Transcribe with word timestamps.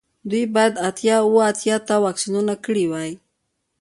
دوی 0.29 0.43
باید 0.53 0.73
اتیا 0.87 1.15
اوه 1.25 1.41
اتیا 1.51 1.75
ته 1.87 1.95
واکسینونه 2.05 2.53
کړي 2.65 2.85
وای 2.91 3.11